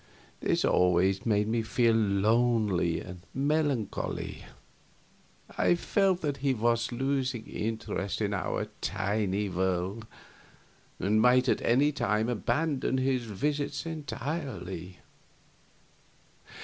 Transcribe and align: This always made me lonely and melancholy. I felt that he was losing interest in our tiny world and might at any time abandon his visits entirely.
This 0.39 0.65
always 0.65 1.27
made 1.27 1.47
me 1.47 1.61
lonely 1.93 2.99
and 2.99 3.21
melancholy. 3.35 4.45
I 5.55 5.75
felt 5.75 6.21
that 6.21 6.37
he 6.37 6.55
was 6.55 6.91
losing 6.91 7.45
interest 7.45 8.19
in 8.19 8.33
our 8.33 8.65
tiny 8.81 9.47
world 9.47 10.07
and 10.99 11.21
might 11.21 11.47
at 11.47 11.61
any 11.61 11.91
time 11.91 12.29
abandon 12.29 12.97
his 12.97 13.25
visits 13.25 13.85
entirely. 13.85 14.97